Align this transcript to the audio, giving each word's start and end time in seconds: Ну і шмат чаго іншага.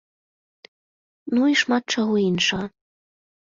Ну 1.33 1.41
і 1.51 1.55
шмат 1.63 1.83
чаго 1.99 2.15
іншага. 2.31 2.65